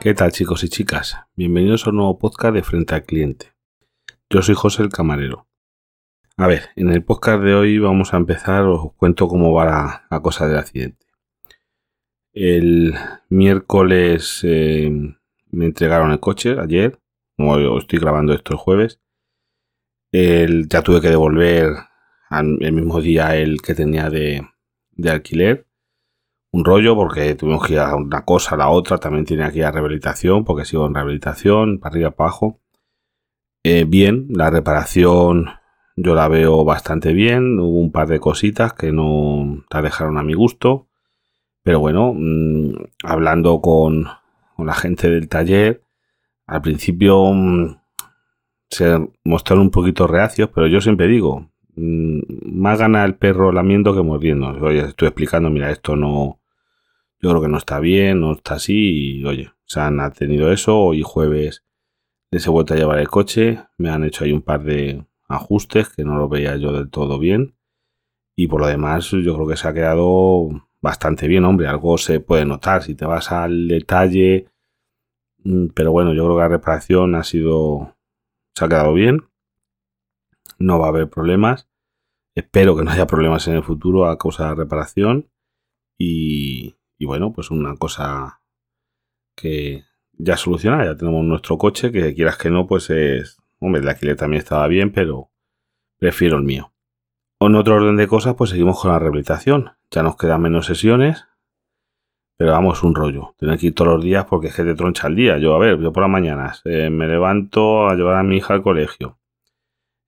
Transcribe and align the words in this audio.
¿Qué 0.00 0.14
tal 0.14 0.32
chicos 0.32 0.64
y 0.64 0.70
chicas? 0.70 1.18
Bienvenidos 1.36 1.86
a 1.86 1.90
un 1.90 1.96
nuevo 1.96 2.18
podcast 2.18 2.54
de 2.54 2.62
Frente 2.62 2.94
al 2.94 3.04
Cliente. 3.04 3.52
Yo 4.30 4.40
soy 4.40 4.54
José 4.54 4.82
el 4.82 4.88
Camarero. 4.88 5.46
A 6.38 6.46
ver, 6.46 6.70
en 6.74 6.88
el 6.88 7.04
podcast 7.04 7.42
de 7.42 7.52
hoy 7.52 7.78
vamos 7.78 8.14
a 8.14 8.16
empezar, 8.16 8.64
os 8.64 8.94
cuento 8.94 9.28
cómo 9.28 9.52
va 9.52 10.06
la, 10.10 10.20
cosa 10.22 10.48
del 10.48 10.56
accidente. 10.56 11.04
El 12.32 12.94
miércoles 13.28 14.40
eh, 14.42 14.90
me 15.50 15.66
entregaron 15.66 16.12
el 16.12 16.20
coche, 16.20 16.56
ayer, 16.58 16.98
como 17.36 17.78
estoy 17.78 17.98
grabando 17.98 18.32
esto 18.32 18.54
el 18.54 18.58
jueves. 18.58 19.02
ya 20.12 20.82
tuve 20.82 21.02
que 21.02 21.10
devolver 21.10 21.74
el 22.30 22.72
mismo 22.72 23.02
día 23.02 23.36
el 23.36 23.60
que 23.60 23.74
tenía 23.74 24.08
de, 24.08 24.48
de 24.92 25.10
alquiler 25.10 25.66
un 26.52 26.64
rollo 26.64 26.96
porque 26.96 27.34
tuvimos 27.34 27.66
que 27.66 27.74
ir 27.74 27.78
a 27.80 27.94
una 27.94 28.24
cosa 28.24 28.54
a 28.54 28.58
la 28.58 28.68
otra, 28.68 28.98
también 28.98 29.24
tenía 29.24 29.50
que 29.50 29.58
ir 29.58 29.64
a 29.64 29.70
rehabilitación 29.70 30.44
porque 30.44 30.64
sigo 30.64 30.86
en 30.86 30.94
rehabilitación, 30.94 31.78
para 31.78 31.92
arriba, 31.92 32.10
para 32.12 32.30
abajo. 32.30 32.60
Eh, 33.62 33.84
bien, 33.86 34.28
la 34.30 34.50
reparación 34.50 35.46
yo 35.96 36.14
la 36.14 36.28
veo 36.28 36.64
bastante 36.64 37.12
bien, 37.12 37.58
hubo 37.60 37.78
un 37.78 37.92
par 37.92 38.08
de 38.08 38.20
cositas 38.20 38.72
que 38.72 38.92
no 38.92 39.64
la 39.70 39.82
dejaron 39.82 40.18
a 40.18 40.22
mi 40.22 40.34
gusto, 40.34 40.88
pero 41.62 41.80
bueno, 41.80 42.14
mm, 42.16 42.74
hablando 43.04 43.60
con, 43.60 44.06
la 44.58 44.74
gente 44.74 45.08
del 45.10 45.28
taller, 45.28 45.82
al 46.46 46.62
principio 46.62 47.32
mm, 47.32 47.80
se 48.68 49.08
mostraron 49.24 49.66
un 49.66 49.70
poquito 49.70 50.06
reacios, 50.06 50.50
pero 50.54 50.66
yo 50.66 50.80
siempre 50.80 51.06
digo, 51.06 51.50
mm, 51.76 52.20
más 52.44 52.78
gana 52.78 53.04
el 53.04 53.14
perro 53.16 53.52
lamiendo 53.52 53.94
que 53.94 54.02
mordiendo. 54.02 54.70
Estoy 54.70 55.08
explicando, 55.08 55.50
mira, 55.50 55.70
esto 55.70 55.96
no, 55.96 56.39
yo 57.20 57.30
creo 57.30 57.42
que 57.42 57.48
no 57.48 57.58
está 57.58 57.80
bien, 57.80 58.20
no 58.20 58.32
está 58.32 58.54
así 58.54 59.18
y 59.18 59.24
oye, 59.24 59.52
se 59.66 59.80
han 59.80 60.12
tenido 60.12 60.52
eso. 60.52 60.78
Hoy 60.78 61.02
jueves 61.02 61.64
les 62.30 62.46
he 62.46 62.50
vuelto 62.50 62.74
a 62.74 62.76
llevar 62.76 62.98
el 62.98 63.08
coche, 63.08 63.62
me 63.76 63.90
han 63.90 64.04
hecho 64.04 64.24
ahí 64.24 64.32
un 64.32 64.42
par 64.42 64.62
de 64.62 65.04
ajustes 65.28 65.90
que 65.90 66.04
no 66.04 66.16
lo 66.16 66.28
veía 66.28 66.56
yo 66.56 66.72
del 66.72 66.90
todo 66.90 67.18
bien 67.18 67.54
y 68.36 68.46
por 68.46 68.60
lo 68.60 68.66
demás 68.66 69.10
yo 69.10 69.34
creo 69.34 69.46
que 69.46 69.56
se 69.56 69.68
ha 69.68 69.74
quedado 69.74 70.48
bastante 70.80 71.28
bien, 71.28 71.44
hombre, 71.44 71.68
algo 71.68 71.98
se 71.98 72.20
puede 72.20 72.46
notar 72.46 72.82
si 72.82 72.94
te 72.94 73.04
vas 73.04 73.32
al 73.32 73.68
detalle, 73.68 74.48
mm, 75.44 75.66
pero 75.74 75.92
bueno, 75.92 76.14
yo 76.14 76.24
creo 76.24 76.36
que 76.36 76.42
la 76.42 76.48
reparación 76.48 77.14
ha 77.16 77.22
sido, 77.22 77.96
se 78.54 78.64
ha 78.64 78.68
quedado 78.68 78.94
bien, 78.94 79.28
no 80.58 80.78
va 80.78 80.86
a 80.86 80.88
haber 80.88 81.10
problemas, 81.10 81.68
espero 82.34 82.76
que 82.76 82.84
no 82.84 82.90
haya 82.92 83.06
problemas 83.06 83.46
en 83.48 83.56
el 83.56 83.62
futuro 83.62 84.06
a 84.06 84.16
causa 84.16 84.44
de 84.44 84.48
la 84.50 84.54
reparación 84.54 85.30
y, 85.98 86.76
y 87.00 87.06
bueno, 87.06 87.32
pues 87.32 87.50
una 87.50 87.76
cosa 87.76 88.42
que 89.34 89.84
ya 90.12 90.36
soluciona, 90.36 90.84
ya 90.84 90.98
tenemos 90.98 91.24
nuestro 91.24 91.56
coche, 91.56 91.90
que 91.90 92.14
quieras 92.14 92.36
que 92.36 92.50
no, 92.50 92.66
pues 92.66 92.90
es... 92.90 93.38
Hombre, 93.58 93.80
el 93.80 93.88
alquiler 93.88 94.16
también 94.16 94.40
estaba 94.40 94.68
bien, 94.68 94.92
pero 94.92 95.30
prefiero 95.98 96.36
el 96.36 96.44
mío. 96.44 96.74
En 97.40 97.54
otro 97.54 97.76
orden 97.76 97.96
de 97.96 98.06
cosas, 98.06 98.34
pues 98.34 98.50
seguimos 98.50 98.78
con 98.78 98.92
la 98.92 98.98
rehabilitación. 98.98 99.70
Ya 99.90 100.02
nos 100.02 100.16
quedan 100.16 100.42
menos 100.42 100.66
sesiones, 100.66 101.26
pero 102.36 102.52
vamos, 102.52 102.82
un 102.82 102.94
rollo. 102.94 103.34
Tener 103.38 103.58
que 103.58 103.68
ir 103.68 103.74
todos 103.74 103.94
los 103.94 104.04
días 104.04 104.26
porque 104.26 104.48
es 104.48 104.54
que 104.54 104.64
te 104.64 104.74
troncha 104.74 105.08
el 105.08 105.16
día. 105.16 105.38
Yo, 105.38 105.54
a 105.54 105.58
ver, 105.58 105.80
yo 105.80 105.94
por 105.94 106.02
las 106.02 106.12
mañanas 106.12 106.60
eh, 106.66 106.90
me 106.90 107.08
levanto 107.08 107.88
a 107.88 107.94
llevar 107.94 108.16
a 108.16 108.22
mi 108.22 108.36
hija 108.36 108.52
al 108.52 108.62
colegio. 108.62 109.18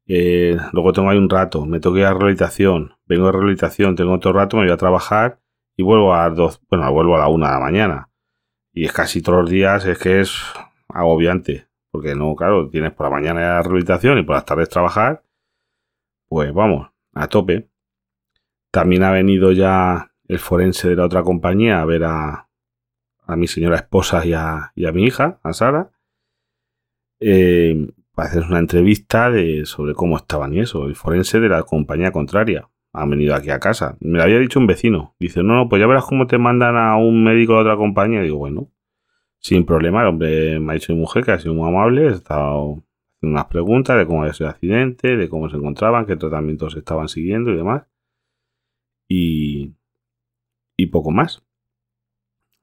Eh, 0.07 0.59
luego 0.73 0.93
tengo 0.93 1.09
ahí 1.09 1.17
un 1.17 1.31
rato, 1.31 1.65
me 1.65 1.81
tengo 1.81 1.95
que 1.95 2.01
ir 2.01 2.07
a 2.07 2.13
rehabilitación. 2.13 2.97
Vengo 3.07 3.27
de 3.27 3.33
rehabilitación, 3.33 3.97
tengo 3.97 4.13
otro 4.13 4.35
rato, 4.35 4.59
me 4.59 4.65
voy 4.65 4.73
a 4.73 4.77
trabajar 4.77 5.42
y 5.77 5.83
vuelvo 5.83 6.15
a 6.15 6.29
dos, 6.31 6.61
bueno, 6.69 6.91
vuelvo 6.93 7.17
a 7.17 7.21
la 7.21 7.29
una 7.29 7.49
de 7.49 7.55
la 7.55 7.61
mañana. 7.61 8.11
Y 8.73 8.85
es 8.85 8.93
casi 8.93 9.23
todos 9.23 9.43
los 9.43 9.51
días, 9.51 9.85
es 9.85 9.99
que 9.99 10.21
es 10.21 10.35
agobiante. 10.89 11.69
Porque 11.91 12.15
no, 12.15 12.35
claro, 12.35 12.69
tienes 12.71 12.93
por 12.93 13.07
la 13.07 13.11
mañana 13.11 13.41
la 13.41 13.63
rehabilitación 13.63 14.19
y 14.19 14.23
por 14.23 14.37
las 14.37 14.45
tardes 14.45 14.69
trabajar. 14.69 15.23
Pues 16.29 16.53
vamos, 16.53 16.91
a 17.13 17.29
tope. 17.29 17.69
También 18.71 19.03
ha 19.03 19.11
venido 19.11 19.53
ya 19.53 20.13
el 20.27 20.39
forense 20.39 20.89
de 20.89 20.97
la 20.97 21.05
otra 21.05 21.23
compañía 21.23 21.83
a 21.83 21.85
ver 21.85 22.05
a, 22.05 22.49
a 23.27 23.37
mi 23.37 23.47
señora 23.47 23.77
esposa 23.77 24.25
y 24.25 24.33
a, 24.33 24.73
y 24.75 24.87
a 24.87 24.93
mi 24.93 25.05
hija, 25.05 25.39
a 25.43 25.53
Sara. 25.53 25.91
Eh, 27.21 27.93
para 28.15 28.29
hacer 28.29 28.45
una 28.45 28.59
entrevista 28.59 29.31
de, 29.31 29.67
sobre 29.67 29.95
cómo 29.95 30.17
estaban 30.17 30.55
y 30.55 30.61
eso. 30.61 30.87
El 30.87 30.97
forense 30.97 31.41
de 31.41 31.49
la 31.51 31.63
compañía 31.63 32.11
contraria 32.11 32.69
han 32.93 33.11
venido 33.11 33.35
aquí 33.35 33.51
a 33.51 33.59
casa. 33.59 33.97
Me 34.01 34.19
lo 34.19 34.25
había 34.25 34.39
dicho 34.39 34.59
un 34.59 34.67
vecino. 34.67 35.15
Dice, 35.19 35.43
no, 35.43 35.55
no, 35.55 35.69
pues 35.69 35.81
ya 35.81 35.87
verás 35.87 36.05
cómo 36.05 36.27
te 36.27 36.39
mandan 36.39 36.77
a 36.77 36.97
un 36.97 37.25
médico 37.25 37.55
de 37.55 37.61
otra 37.61 37.77
compañía. 37.77 38.21
digo, 38.21 38.39
bueno, 38.39 38.71
sin 39.39 39.65
problema. 39.65 40.03
El 40.03 40.09
hombre 40.09 40.61
me 40.61 40.73
ha 40.73 40.75
dicho 40.75 40.93
mi 40.93 41.01
mujer 41.01 41.25
que 41.25 41.33
ha 41.33 41.39
sido 41.39 41.55
muy 41.55 41.69
amable. 41.69 42.07
He 42.09 42.11
estado 42.11 42.83
haciendo 43.17 43.35
unas 43.35 43.47
preguntas 43.47 43.97
de 43.97 44.07
cómo 44.07 44.23
había 44.23 44.35
sido 44.35 44.49
el 44.49 44.55
accidente, 44.55 45.17
de 45.17 45.29
cómo 45.29 45.49
se 45.49 45.57
encontraban, 45.57 46.07
qué 46.07 46.17
tratamientos 46.17 46.77
estaban 46.77 47.09
siguiendo 47.09 47.51
y 47.51 47.57
demás. 47.57 47.85
Y, 49.09 49.75
y 50.77 50.87
poco 50.87 51.11
más. 51.11 51.43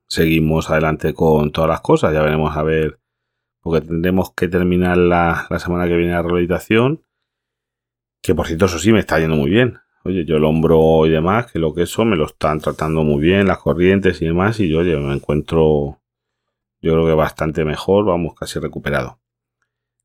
Seguimos 0.07 0.69
adelante 0.69 1.13
con 1.13 1.51
todas 1.51 1.69
las 1.69 1.81
cosas. 1.81 2.13
Ya 2.13 2.21
veremos 2.21 2.55
a 2.55 2.63
ver, 2.63 2.99
porque 3.61 3.85
tendremos 3.87 4.33
que 4.33 4.47
terminar 4.47 4.97
la, 4.97 5.47
la 5.49 5.59
semana 5.59 5.87
que 5.87 5.97
viene 5.97 6.13
la 6.13 6.21
rehabilitación. 6.21 7.03
Que 8.21 8.35
por 8.35 8.45
cierto, 8.45 8.65
eso 8.65 8.77
sí 8.77 8.91
me 8.91 8.99
está 8.99 9.19
yendo 9.19 9.35
muy 9.35 9.49
bien 9.49 9.79
oye, 10.03 10.25
yo 10.25 10.37
el 10.37 10.43
hombro 10.43 11.05
y 11.05 11.09
demás, 11.09 11.51
que 11.51 11.59
lo 11.59 11.73
que 11.73 11.83
eso 11.83 12.05
me 12.05 12.15
lo 12.15 12.25
están 12.25 12.59
tratando 12.59 13.03
muy 13.03 13.21
bien, 13.21 13.47
las 13.47 13.59
corrientes 13.59 14.21
y 14.21 14.25
demás, 14.25 14.59
y 14.59 14.69
yo, 14.69 14.79
oye, 14.79 14.95
me 14.97 15.13
encuentro, 15.13 16.01
yo 16.81 16.93
creo 16.93 17.05
que 17.05 17.13
bastante 17.13 17.65
mejor, 17.65 18.05
vamos, 18.05 18.33
casi 18.35 18.59
recuperado. 18.59 19.19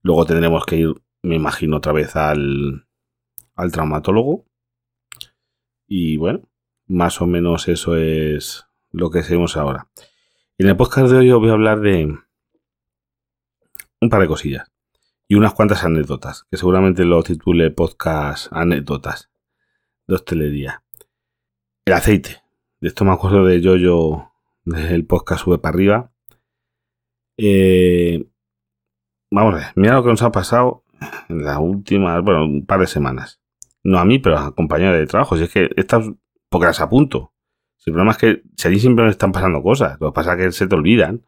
Luego 0.02 0.26
tendremos 0.26 0.66
que 0.66 0.76
ir, 0.76 0.94
me 1.22 1.36
imagino, 1.36 1.78
otra 1.78 1.92
vez 1.92 2.16
al, 2.16 2.86
al 3.54 3.72
traumatólogo. 3.72 4.44
Y 5.86 6.16
bueno, 6.16 6.42
más 6.86 7.20
o 7.20 7.26
menos 7.26 7.68
eso 7.68 7.96
es 7.96 8.66
lo 8.90 9.10
que 9.10 9.22
seguimos 9.22 9.56
ahora. 9.56 9.88
En 10.58 10.68
el 10.68 10.76
podcast 10.76 11.10
de 11.10 11.18
hoy 11.18 11.30
os 11.30 11.40
voy 11.40 11.50
a 11.50 11.54
hablar 11.54 11.80
de 11.80 12.16
un 14.00 14.08
par 14.10 14.20
de 14.20 14.28
cosillas 14.28 14.70
y 15.26 15.36
unas 15.36 15.54
cuantas 15.54 15.84
anécdotas, 15.84 16.44
que 16.50 16.56
seguramente 16.56 17.04
lo 17.04 17.22
titule 17.22 17.70
podcast 17.70 18.52
anécdotas 18.52 19.30
de 20.06 20.14
hostelería. 20.14 20.82
El 21.84 21.94
aceite. 21.94 22.42
De 22.80 22.88
esto 22.88 23.04
me 23.04 23.12
acuerdo 23.12 23.44
de 23.44 23.60
yo, 23.60 23.76
yo, 23.76 24.32
del 24.64 25.06
podcast 25.06 25.44
Sube 25.44 25.58
para 25.58 25.74
arriba. 25.74 26.12
Eh, 27.36 28.26
vamos 29.30 29.54
a 29.54 29.56
ver, 29.58 29.66
mira 29.76 29.94
lo 29.94 30.02
que 30.02 30.10
nos 30.10 30.22
ha 30.22 30.30
pasado 30.30 30.84
en 31.28 31.44
las 31.44 31.58
últimas, 31.58 32.22
bueno, 32.22 32.44
un 32.44 32.66
par 32.66 32.80
de 32.80 32.86
semanas. 32.86 33.40
No 33.82 33.98
a 33.98 34.04
mí, 34.04 34.18
pero 34.18 34.38
a 34.38 34.54
compañeros 34.54 34.98
de 34.98 35.06
trabajo. 35.06 35.36
Si 35.36 35.44
es 35.44 35.50
que 35.50 35.70
estas, 35.76 36.10
porque 36.48 36.66
las 36.66 36.80
apunto. 36.80 37.32
el 37.86 37.92
problema 37.92 38.12
es 38.12 38.18
que 38.18 38.42
si 38.56 38.68
allí 38.68 38.80
siempre 38.80 39.04
me 39.04 39.10
están 39.10 39.32
pasando 39.32 39.62
cosas. 39.62 39.98
Lo 40.00 40.10
que 40.10 40.14
pasa 40.14 40.32
es 40.32 40.38
que 40.38 40.52
se 40.52 40.66
te 40.66 40.74
olvidan. 40.74 41.26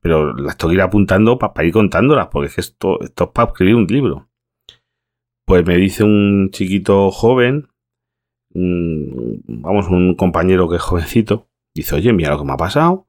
Pero 0.00 0.32
las 0.34 0.56
tengo 0.56 0.70
que 0.70 0.76
ir 0.76 0.82
apuntando 0.82 1.38
para 1.38 1.64
ir 1.64 1.72
contándolas, 1.72 2.28
porque 2.28 2.46
es 2.46 2.54
que 2.54 2.60
esto, 2.62 3.00
esto 3.02 3.24
es 3.24 3.30
para 3.30 3.50
escribir 3.50 3.74
un 3.74 3.86
libro. 3.86 4.30
Pues 5.44 5.66
me 5.66 5.76
dice 5.76 6.04
un 6.04 6.50
chiquito 6.52 7.10
joven 7.10 7.69
vamos, 8.52 9.88
un 9.88 10.14
compañero 10.14 10.68
que 10.68 10.76
es 10.76 10.82
jovencito, 10.82 11.48
dice, 11.74 11.94
oye, 11.94 12.12
mira 12.12 12.30
lo 12.30 12.38
que 12.38 12.44
me 12.44 12.52
ha 12.52 12.56
pasado, 12.56 13.08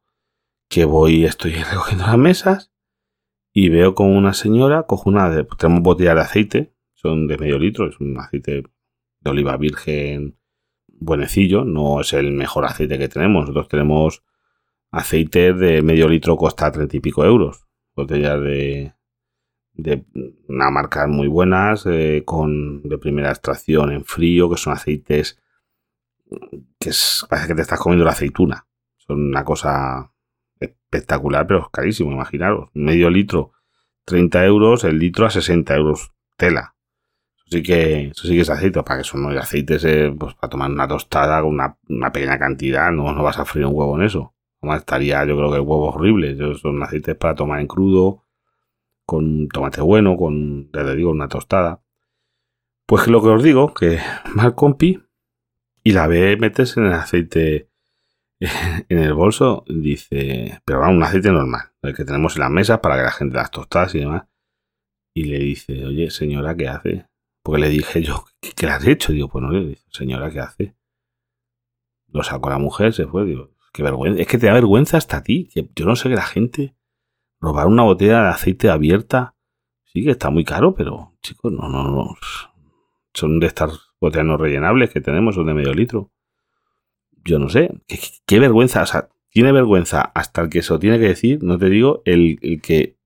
que 0.70 0.86
voy, 0.86 1.26
estoy 1.26 1.52
recogiendo 1.72 2.06
las 2.06 2.18
mesas 2.18 2.72
y 3.54 3.70
veo 3.70 3.96
como 3.96 4.18
una 4.18 4.34
señora 4.34 4.84
coge 4.84 5.10
una 5.10 5.30
de, 5.30 5.44
tenemos 5.58 5.84
botellas 5.84 6.16
de 6.16 6.22
aceite, 6.22 6.74
son 6.94 7.28
de 7.28 7.38
medio 7.38 7.60
litro, 7.60 7.88
es 7.88 8.00
un 8.00 8.18
aceite 8.18 8.64
de 9.20 9.30
oliva 9.30 9.58
virgen 9.58 10.38
buenecillo, 10.88 11.66
no 11.66 12.02
es 12.02 12.14
el 12.14 12.32
mejor 12.32 12.66
aceite 12.66 12.98
que 12.98 13.10
tenemos, 13.10 13.42
nosotros 13.42 13.68
tenemos 13.68 14.24
aceite 14.92 15.54
de 15.54 15.82
medio 15.82 16.08
litro, 16.08 16.38
costa 16.38 16.72
treinta 16.72 16.96
y 16.96 17.00
pico 17.00 17.26
euros, 17.26 17.66
botellas 17.96 18.40
de, 18.42 18.94
de 19.74 20.06
una 20.48 20.70
marcas 20.70 21.08
muy 21.08 21.28
buenas, 21.28 21.86
con 22.26 22.84
de 22.84 22.98
primera 22.98 23.30
extracción 23.30 23.92
en 23.92 24.06
frío, 24.06 24.50
que 24.50 24.58
son 24.58 24.74
aceites 24.74 25.42
que 26.80 26.90
es, 26.90 27.26
parece 27.30 27.50
que 27.50 27.56
te 27.56 27.62
estás 27.62 27.80
comiendo 27.80 28.06
la 28.06 28.12
aceituna. 28.12 28.68
Son 28.98 29.22
una 29.28 29.44
cosa 29.44 30.12
espectacular, 30.60 31.48
pero 31.48 31.62
es 31.62 31.70
carísimo, 31.72 32.12
imaginaros. 32.12 32.70
Medio 32.74 33.10
litro, 33.10 33.54
30 34.06 34.46
euros, 34.46 34.84
el 34.84 35.00
litro 35.00 35.26
a 35.26 35.30
60 35.30 35.76
euros 35.76 36.14
tela. 36.38 36.76
Eso 37.38 37.58
sí 37.58 37.64
que, 37.64 38.08
eso 38.08 38.28
sí 38.28 38.36
que 38.36 38.42
es 38.42 38.50
aceite, 38.50 38.82
para 38.84 39.00
que 39.00 39.04
son 39.04 39.38
aceites, 39.38 39.84
eh, 39.84 40.14
pues 40.18 40.36
para 40.36 40.50
tomar 40.50 40.72
una 40.72 40.88
tostada 40.88 41.42
con 41.42 41.52
una, 41.52 41.78
una, 41.90 42.12
pequeña 42.12 42.40
cantidad, 42.40 42.92
no, 42.92 43.14
no 43.14 43.24
vas 43.24 43.40
a 43.40 43.46
freír 43.46 43.66
un 43.66 43.76
huevo 43.76 43.98
en 43.98 44.06
eso. 44.06 44.34
Además 44.62 44.80
estaría, 44.80 45.26
yo 45.26 45.36
creo 45.36 45.50
que 45.50 45.58
el 45.58 45.62
huevo 45.62 45.92
horrible. 45.92 46.38
Son 46.56 46.82
aceites 46.84 47.16
para 47.16 47.36
tomar 47.36 47.60
en 47.60 47.68
crudo, 47.68 48.24
con 49.12 49.50
tomate 49.50 49.82
bueno, 49.82 50.16
con, 50.16 50.72
ya 50.72 50.86
te 50.86 50.96
digo, 50.96 51.12
una 51.12 51.28
tostada. 51.28 51.84
Pues 52.88 53.08
lo 53.08 53.22
que 53.22 53.28
os 53.28 53.44
digo, 53.44 53.74
que 53.74 54.00
mal 54.36 54.56
compi 54.56 55.04
y 55.84 55.92
la 55.92 56.08
ve 56.08 56.38
metes 56.38 56.78
en 56.78 56.86
el 56.86 56.94
aceite 56.94 57.70
en 58.40 59.00
el 59.00 59.14
bolso, 59.14 59.66
dice, 59.68 60.62
pero 60.64 60.80
va, 60.80 60.88
un 60.88 61.04
aceite 61.04 61.30
normal, 61.30 61.74
el 61.82 61.94
que 61.94 62.06
tenemos 62.06 62.38
en 62.38 62.44
las 62.44 62.52
mesas 62.52 62.80
para 62.80 62.96
que 62.96 63.04
la 63.04 63.12
gente 63.12 63.36
las 63.36 63.52
tostadas 63.52 63.94
y 63.96 64.00
demás. 64.00 64.30
Y 65.14 65.26
le 65.26 65.40
dice, 65.40 65.86
oye, 65.86 66.10
señora, 66.10 66.56
¿qué 66.56 66.70
hace? 66.70 67.06
Porque 67.44 67.60
le 67.60 67.68
dije 67.68 68.02
yo, 68.02 68.24
¿qué, 68.40 68.66
le 68.66 68.72
has 68.72 68.88
hecho? 68.88 69.12
Digo, 69.12 69.28
pues 69.28 69.44
no, 69.44 69.52
le 69.52 69.66
dice, 69.66 69.84
señora, 69.92 70.32
¿qué 70.32 70.40
hace? 70.40 70.78
Lo 72.08 72.24
sacó 72.24 72.50
la 72.50 72.60
mujer, 72.60 72.94
se 72.94 73.08
fue, 73.08 73.26
digo, 73.26 73.52
qué 73.74 73.84
vergüenza. 73.84 74.22
Es 74.22 74.28
que 74.30 74.38
te 74.38 74.48
da 74.48 74.54
vergüenza 74.54 74.96
hasta 74.96 75.18
a 75.18 75.24
ti. 75.24 75.50
Que 75.54 75.70
yo 75.76 75.86
no 75.86 75.98
sé 75.98 76.08
que 76.08 76.16
la 76.16 76.26
gente 76.26 76.76
robar 77.42 77.68
una 77.68 77.84
botella 77.84 78.22
de 78.22 78.30
aceite 78.30 78.70
abierta, 78.70 79.36
sí 79.84 80.04
que 80.04 80.12
está 80.12 80.30
muy 80.30 80.46
caro, 80.46 80.74
pero 80.76 81.14
chicos, 81.22 81.52
no, 81.52 81.68
no, 81.68 81.84
no. 81.84 82.16
Son 83.14 83.40
de 83.40 83.48
estas 83.48 83.92
botellas 84.00 84.26
no 84.26 84.38
rellenables 84.38 84.92
que 84.92 85.02
tenemos, 85.02 85.36
son 85.36 85.48
de 85.48 85.54
medio 85.54 85.74
litro. 85.74 86.12
Yo 87.24 87.40
no 87.40 87.50
sé, 87.50 87.72
qué, 88.26 88.40
vergüenza, 88.40 88.84
o 88.84 88.86
sea, 88.86 89.10
tiene 89.30 89.52
vergüenza 89.52 90.02
hasta 90.02 90.42
el 90.42 90.50
que 90.50 90.62
se 90.62 90.74
lo 90.74 90.80
tiene 90.80 91.00
que 91.00 91.08
decir, 91.08 91.44
no 91.44 91.58
te 91.58 91.70
digo, 91.70 92.02
el, 92.06 92.40
el 92.42 92.62
que, 92.62 92.98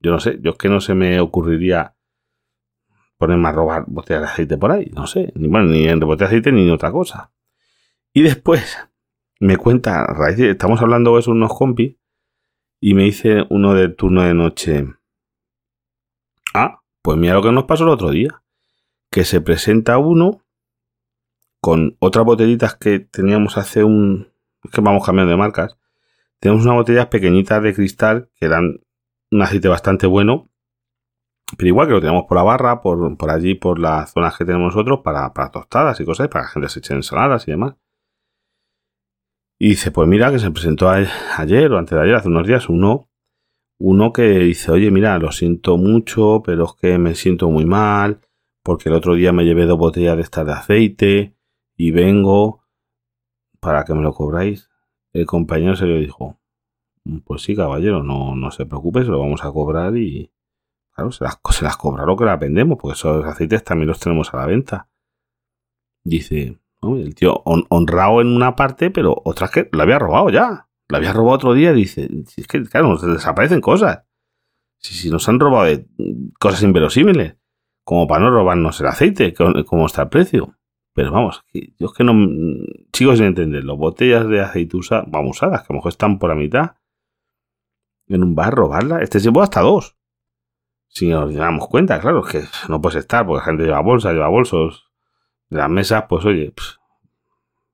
yo 0.00 0.10
no 0.10 0.20
sé, 0.20 0.38
yo 0.42 0.52
es 0.52 0.56
que 0.56 0.68
no 0.68 0.80
se 0.80 0.94
me 0.94 1.20
ocurriría 1.20 1.96
ponerme 3.16 3.48
a 3.48 3.52
robar 3.52 3.84
botellas 3.88 4.22
de 4.22 4.28
aceite 4.28 4.58
por 4.58 4.70
ahí, 4.70 4.90
no 4.94 5.06
sé, 5.06 5.32
ni, 5.34 5.48
bueno, 5.48 5.68
ni 5.68 5.88
en 5.88 5.98
botellas 6.00 6.18
de 6.30 6.36
aceite 6.36 6.52
ni 6.52 6.62
en 6.62 6.70
otra 6.70 6.92
cosa. 6.92 7.32
Y 8.12 8.22
después 8.22 8.78
me 9.40 9.56
cuenta, 9.56 10.04
raíz 10.06 10.38
estamos 10.38 10.80
hablando 10.80 11.18
de 11.18 11.30
unos 11.30 11.52
compis, 11.52 11.96
y 12.80 12.94
me 12.94 13.04
dice 13.04 13.44
uno 13.50 13.74
del 13.74 13.96
turno 13.96 14.22
de 14.22 14.34
noche, 14.34 14.86
ah, 16.54 16.80
pues 17.02 17.16
mira 17.18 17.34
lo 17.34 17.42
que 17.42 17.52
nos 17.52 17.64
pasó 17.64 17.84
el 17.84 17.90
otro 17.90 18.10
día, 18.10 18.42
que 19.10 19.24
se 19.24 19.40
presenta 19.40 19.98
uno 19.98 20.42
con 21.60 21.96
otras 21.98 22.24
botellitas 22.24 22.76
que 22.76 23.00
teníamos 23.00 23.58
hace 23.58 23.84
un, 23.84 24.32
es 24.62 24.70
que 24.70 24.80
vamos 24.80 25.04
cambiando 25.04 25.32
de 25.32 25.38
marcas, 25.38 25.78
tenemos 26.40 26.64
unas 26.64 26.76
botellas 26.76 27.06
pequeñitas 27.06 27.62
de 27.62 27.74
cristal 27.74 28.30
que 28.36 28.48
dan 28.48 28.80
un 29.30 29.42
aceite 29.42 29.68
bastante 29.68 30.06
bueno 30.06 30.48
pero 31.56 31.68
igual 31.68 31.86
que 31.86 31.94
lo 31.94 32.00
tenemos 32.00 32.24
por 32.28 32.36
la 32.36 32.42
barra, 32.42 32.80
por, 32.80 33.16
por 33.16 33.30
allí, 33.30 33.54
por 33.54 33.78
las 33.78 34.12
zonas 34.12 34.36
que 34.36 34.44
tenemos 34.44 34.74
nosotros, 34.74 35.00
para, 35.02 35.32
para 35.32 35.50
tostadas 35.50 35.98
y 36.00 36.04
cosas, 36.04 36.28
para 36.28 36.44
que 36.44 36.46
la 36.46 36.52
gente 36.52 36.68
se 36.68 36.78
eche 36.80 36.94
ensaladas 36.94 37.48
y 37.48 37.52
demás. 37.52 37.74
Y 39.58 39.70
dice, 39.70 39.90
pues 39.90 40.08
mira, 40.08 40.30
que 40.30 40.38
se 40.38 40.50
presentó 40.50 40.88
ayer 40.88 41.72
o 41.72 41.78
antes 41.78 41.96
de 41.96 42.02
ayer, 42.02 42.14
hace 42.14 42.28
unos 42.28 42.46
días, 42.46 42.68
uno, 42.68 43.10
uno 43.78 44.12
que 44.12 44.22
dice, 44.38 44.70
oye, 44.70 44.90
mira, 44.90 45.18
lo 45.18 45.32
siento 45.32 45.76
mucho, 45.76 46.42
pero 46.44 46.66
es 46.66 46.72
que 46.80 46.98
me 46.98 47.14
siento 47.14 47.50
muy 47.50 47.66
mal, 47.66 48.20
porque 48.62 48.88
el 48.88 48.94
otro 48.94 49.14
día 49.14 49.32
me 49.32 49.44
llevé 49.44 49.66
dos 49.66 49.78
botellas 49.78 50.16
de 50.16 50.22
estas 50.22 50.46
de 50.46 50.52
aceite 50.52 51.36
y 51.76 51.90
vengo 51.90 52.64
para 53.60 53.84
que 53.84 53.94
me 53.94 54.02
lo 54.02 54.12
cobráis. 54.12 54.70
El 55.12 55.26
compañero 55.26 55.74
se 55.74 55.86
le 55.86 55.98
dijo, 56.00 56.38
pues 57.24 57.42
sí, 57.42 57.56
caballero, 57.56 58.02
no, 58.02 58.36
no 58.36 58.50
se 58.50 58.66
preocupe, 58.66 59.02
se 59.02 59.10
lo 59.10 59.18
vamos 59.18 59.44
a 59.44 59.50
cobrar 59.50 59.96
y, 59.96 60.30
Claro, 60.98 61.12
se 61.12 61.22
las, 61.22 61.38
se 61.50 61.62
las 61.64 61.76
cobra 61.76 62.04
lo 62.04 62.16
que 62.16 62.24
las 62.24 62.40
vendemos, 62.40 62.76
porque 62.76 62.94
esos 62.94 63.24
aceites 63.24 63.62
también 63.62 63.86
los 63.86 64.00
tenemos 64.00 64.34
a 64.34 64.38
la 64.38 64.46
venta. 64.46 64.88
Dice, 66.02 66.58
el 66.82 67.14
tío 67.14 67.42
honrado 67.44 68.20
en 68.20 68.28
una 68.28 68.54
parte, 68.56 68.90
pero 68.90 69.20
otras 69.24 69.50
que 69.50 69.68
lo 69.72 69.82
había 69.82 69.98
robado 69.98 70.30
ya. 70.30 70.68
Lo 70.88 70.96
había 70.96 71.12
robado 71.12 71.36
otro 71.36 71.52
día. 71.54 71.72
Dice, 71.72 72.08
es 72.36 72.46
que, 72.46 72.62
claro, 72.64 72.88
nos 72.88 73.02
desaparecen 73.02 73.60
cosas. 73.60 74.04
Si, 74.78 74.94
si 74.94 75.10
nos 75.10 75.28
han 75.28 75.40
robado 75.40 75.66
de 75.66 75.86
cosas 76.38 76.62
inverosímiles, 76.62 77.36
como 77.84 78.06
para 78.06 78.24
no 78.24 78.30
robarnos 78.30 78.80
el 78.80 78.86
aceite, 78.86 79.34
como 79.34 79.86
está 79.86 80.02
el 80.02 80.08
precio. 80.08 80.54
Pero 80.94 81.12
vamos, 81.12 81.44
yo 81.52 81.86
es 81.86 81.92
que 81.92 82.04
no 82.04 82.14
sigo 82.92 83.14
sin 83.14 83.26
entenderlo. 83.26 83.76
Botellas 83.76 84.28
de 84.28 84.40
aceite 84.40 84.78
vamos, 85.06 85.36
usadas, 85.36 85.60
que 85.60 85.66
a 85.66 85.72
lo 85.72 85.78
mejor 85.78 85.90
están 85.90 86.18
por 86.18 86.30
la 86.30 86.36
mitad. 86.36 86.76
En 88.06 88.24
un 88.24 88.34
bar 88.34 88.54
robarla. 88.54 89.02
Este 89.02 89.20
llevó 89.20 89.42
hasta 89.42 89.60
dos 89.60 89.98
si 90.88 91.08
nos 91.08 91.32
damos 91.34 91.68
cuenta, 91.68 92.00
claro, 92.00 92.22
que 92.22 92.44
no 92.68 92.80
puedes 92.80 92.96
estar 92.96 93.26
porque 93.26 93.40
la 93.40 93.44
gente 93.44 93.64
lleva 93.64 93.80
bolsas, 93.80 94.12
lleva 94.12 94.28
bolsos. 94.28 94.87
Las 95.50 95.70
mesas, 95.70 96.04
pues 96.08 96.24
oye, 96.24 96.52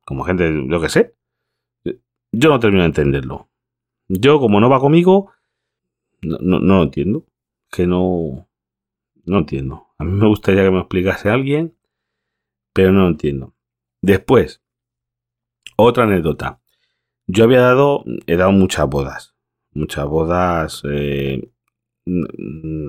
como 0.04 0.24
gente, 0.24 0.52
yo 0.68 0.80
que 0.80 0.88
sé. 0.88 1.14
Yo 2.32 2.50
no 2.50 2.60
termino 2.60 2.82
de 2.82 2.88
entenderlo. 2.88 3.48
Yo, 4.08 4.38
como 4.38 4.60
no 4.60 4.68
va 4.68 4.80
conmigo, 4.80 5.32
no, 6.22 6.38
no, 6.40 6.58
lo 6.58 6.82
entiendo. 6.82 7.24
Que 7.70 7.86
no, 7.86 8.48
no 9.24 9.38
entiendo. 9.38 9.88
A 9.98 10.04
mí 10.04 10.12
me 10.12 10.28
gustaría 10.28 10.62
que 10.62 10.70
me 10.70 10.80
explicase 10.80 11.30
alguien, 11.30 11.76
pero 12.72 12.92
no 12.92 13.02
lo 13.02 13.08
entiendo. 13.08 13.54
Después, 14.00 14.62
otra 15.76 16.04
anécdota. 16.04 16.60
Yo 17.26 17.44
había 17.44 17.60
dado, 17.60 18.04
he 18.26 18.36
dado 18.36 18.52
muchas 18.52 18.88
bodas. 18.88 19.34
Muchas 19.72 20.06
bodas. 20.06 20.82
Eh, 20.84 21.50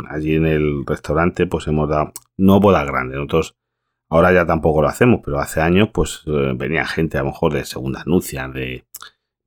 allí 0.09 0.35
en 0.35 0.45
el 0.45 0.85
restaurante 0.85 1.47
pues 1.47 1.67
hemos 1.67 1.89
dado, 1.89 2.11
no 2.37 2.59
boda 2.59 2.83
grande, 2.83 3.15
nosotros 3.15 3.55
ahora 4.09 4.33
ya 4.33 4.45
tampoco 4.45 4.81
lo 4.81 4.87
hacemos, 4.87 5.21
pero 5.23 5.39
hace 5.39 5.61
años 5.61 5.89
pues 5.93 6.23
eh, 6.25 6.53
venía 6.55 6.85
gente 6.85 7.17
a 7.17 7.21
lo 7.21 7.27
mejor 7.27 7.53
de 7.53 7.65
segundas 7.65 8.05
nupcias, 8.07 8.53
de, 8.53 8.85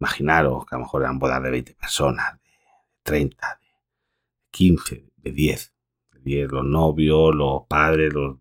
imaginaros 0.01 0.67
que 0.67 0.75
a 0.75 0.79
lo 0.79 0.85
mejor 0.85 1.03
eran 1.03 1.19
bodas 1.19 1.43
de 1.43 1.51
20 1.51 1.75
personas, 1.75 2.35
de 2.41 2.51
30, 3.03 3.59
de 3.61 3.67
15, 4.51 5.11
de 5.17 5.33
10, 5.33 5.75
de 6.13 6.21
10 6.21 6.53
los 6.53 6.65
novios, 6.65 7.35
los 7.35 7.67
padres, 7.67 8.13
los, 8.13 8.39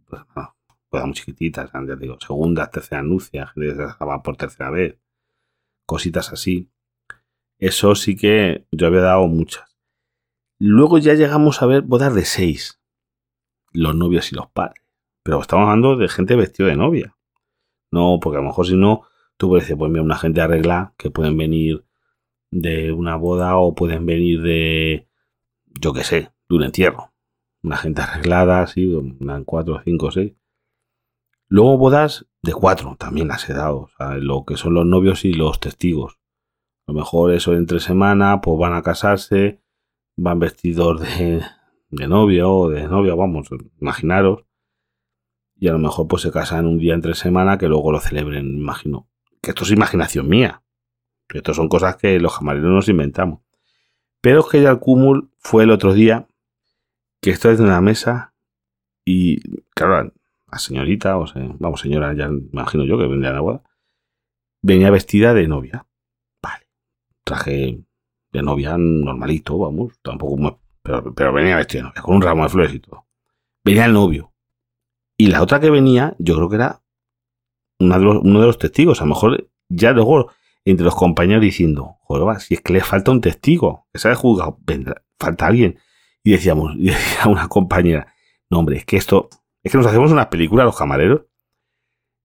bodas 0.89 1.05
muy 1.05 1.13
chiquititas, 1.13 1.71
ya 1.71 1.95
digo, 1.95 2.17
segundas, 2.19 2.71
terceras 2.71 3.03
nupcias, 3.03 3.51
gente 3.51 3.69
que 3.69 3.75
se 3.75 3.83
casaba 3.83 4.21
por 4.23 4.37
tercera 4.37 4.69
vez, 4.69 4.97
cositas 5.85 6.31
así. 6.31 6.71
Eso 7.59 7.95
sí 7.95 8.15
que 8.15 8.67
yo 8.71 8.87
había 8.87 9.01
dado 9.01 9.27
muchas. 9.27 9.77
Luego 10.59 10.97
ya 10.99 11.15
llegamos 11.15 11.61
a 11.61 11.65
ver 11.65 11.81
bodas 11.81 12.13
de 12.13 12.25
seis. 12.25 12.79
Los 13.73 13.95
novios 13.95 14.31
y 14.31 14.35
los 14.35 14.49
padres. 14.49 14.86
Pero 15.27 15.41
estamos 15.41 15.65
hablando 15.65 15.97
de 15.97 16.07
gente 16.07 16.37
vestida 16.37 16.67
de 16.67 16.77
novia. 16.77 17.17
No, 17.91 18.17
porque 18.21 18.37
a 18.37 18.39
lo 18.39 18.47
mejor 18.47 18.65
si 18.65 18.77
no, 18.77 19.01
tú 19.35 19.49
puedes 19.49 19.65
decir, 19.65 19.77
pues 19.77 19.91
mira, 19.91 20.01
una 20.01 20.15
gente 20.15 20.39
arreglada 20.39 20.93
que 20.97 21.11
pueden 21.11 21.35
venir 21.35 21.85
de 22.49 22.93
una 22.93 23.17
boda 23.17 23.57
o 23.57 23.75
pueden 23.75 24.05
venir 24.05 24.41
de, 24.41 25.09
yo 25.65 25.91
qué 25.91 26.05
sé, 26.05 26.31
de 26.47 26.55
un 26.55 26.63
entierro. 26.63 27.11
Una 27.61 27.75
gente 27.75 28.01
arreglada, 28.01 28.61
así, 28.61 28.85
una 28.85 29.43
cuatro, 29.43 29.81
cinco, 29.83 30.11
seis. 30.11 30.31
Luego 31.49 31.77
bodas 31.77 32.25
de 32.41 32.53
cuatro, 32.53 32.95
también 32.97 33.27
las 33.27 33.49
he 33.49 33.53
dado. 33.53 33.79
O 33.79 33.89
sea, 33.97 34.15
lo 34.15 34.45
que 34.45 34.55
son 34.55 34.75
los 34.75 34.85
novios 34.85 35.25
y 35.25 35.33
los 35.33 35.59
testigos. 35.59 36.21
A 36.85 36.93
lo 36.93 36.99
mejor 36.99 37.33
eso 37.33 37.53
entre 37.53 37.81
semana, 37.81 38.39
pues 38.39 38.57
van 38.57 38.75
a 38.75 38.81
casarse 38.81 39.59
van 40.15 40.39
vestidos 40.39 41.01
de, 41.01 41.43
de 41.89 42.07
novia 42.07 42.47
o 42.47 42.69
de 42.69 42.87
novia, 42.87 43.13
vamos, 43.13 43.49
imaginaros. 43.81 44.46
Y 45.59 45.67
a 45.67 45.71
lo 45.71 45.79
mejor 45.79 46.07
pues 46.07 46.21
se 46.21 46.31
casan 46.31 46.65
un 46.65 46.77
día 46.77 46.93
entre 46.93 47.15
semana 47.15 47.57
que 47.57 47.67
luego 47.67 47.91
lo 47.91 47.99
celebren, 47.99 48.57
imagino. 48.57 49.07
Que 49.41 49.51
esto 49.51 49.63
es 49.63 49.71
imaginación 49.71 50.27
mía. 50.27 50.61
Que 51.27 51.39
esto 51.39 51.53
son 51.53 51.67
cosas 51.67 51.95
que 51.95 52.19
los 52.19 52.37
camareros 52.37 52.69
nos 52.69 52.89
inventamos. 52.89 53.41
Pero 54.21 54.41
es 54.41 54.47
que 54.47 54.61
ya 54.61 54.69
el 54.69 54.79
cúmulo 54.79 55.29
fue 55.37 55.63
el 55.63 55.71
otro 55.71 55.93
día 55.93 56.27
que 57.21 57.31
estoy 57.31 57.55
en 57.55 57.63
una 57.63 57.81
mesa 57.81 58.33
y, 59.05 59.39
claro, 59.69 60.13
la 60.51 60.59
señorita, 60.59 61.17
o 61.17 61.27
sea, 61.27 61.47
vamos, 61.59 61.81
señora, 61.81 62.13
ya 62.13 62.27
imagino 62.27 62.85
yo 62.85 62.97
que 62.97 63.07
vendría 63.07 63.31
a 63.31 63.35
la 63.35 63.41
boda, 63.41 63.63
venía 64.61 64.91
vestida 64.91 65.33
de 65.33 65.47
novia. 65.47 65.87
Vale. 66.41 66.67
Traje 67.23 67.79
de 68.31 68.41
novia 68.41 68.75
normalito, 68.77 69.57
vamos, 69.57 69.93
tampoco 70.01 70.59
pero, 70.81 71.13
pero, 71.13 71.33
venía 71.33 71.57
vestido 71.57 71.83
de 71.83 71.89
novia, 71.89 72.01
con 72.01 72.15
un 72.15 72.21
ramo 72.21 72.43
de 72.43 72.49
flores 72.49 72.73
y 72.73 72.79
todo. 72.79 73.05
Venía 73.63 73.85
el 73.85 73.93
novio. 73.93 74.33
Y 75.17 75.27
la 75.27 75.41
otra 75.41 75.59
que 75.59 75.71
venía, 75.71 76.15
yo 76.19 76.35
creo 76.35 76.49
que 76.49 76.55
era 76.57 76.83
uno 77.79 78.39
de 78.39 78.45
los, 78.45 78.57
testigos. 78.59 79.01
A 79.01 79.05
lo 79.05 79.09
mejor 79.09 79.49
ya 79.67 79.91
luego 79.91 80.31
entre 80.63 80.85
los 80.85 80.95
compañeros 80.95 81.41
diciendo, 81.41 81.97
joder, 82.01 82.39
si 82.39 82.55
es 82.55 82.61
que 82.61 82.73
le 82.73 82.81
falta 82.81 83.11
un 83.11 83.21
testigo, 83.21 83.87
que 83.91 84.07
ha 84.07 84.15
juzgado, 84.15 84.59
vendrá, 84.61 85.03
falta 85.19 85.47
alguien. 85.47 85.79
Y 86.23 86.31
decíamos, 86.31 86.73
y 86.77 86.85
decía 86.85 87.27
una 87.27 87.47
compañera, 87.47 88.13
no 88.49 88.59
hombre, 88.59 88.77
es 88.77 88.85
que 88.85 88.97
esto, 88.97 89.29
es 89.63 89.71
que 89.71 89.77
nos 89.77 89.87
hacemos 89.87 90.11
unas 90.11 90.27
películas 90.27 90.65
los 90.65 90.77
camareros. 90.77 91.23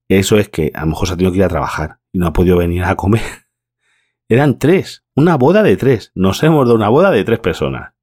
Eso 0.08 0.38
es 0.38 0.50
que 0.50 0.70
a 0.74 0.80
lo 0.80 0.88
mejor 0.88 1.08
se 1.08 1.14
ha 1.14 1.16
tenido 1.16 1.32
que 1.32 1.38
ir 1.38 1.44
a 1.44 1.48
trabajar 1.48 2.00
y 2.12 2.18
no 2.18 2.26
ha 2.26 2.32
podido 2.32 2.58
venir 2.58 2.84
a 2.84 2.96
comer. 2.96 3.22
Eran 4.28 4.58
tres. 4.58 5.04
Una 5.14 5.36
boda 5.36 5.62
de 5.62 5.76
tres. 5.76 6.12
Nos 6.14 6.42
hemos 6.42 6.66
dado 6.66 6.76
una 6.76 6.88
boda 6.88 7.10
de 7.10 7.24
tres 7.24 7.38
personas. 7.38 7.94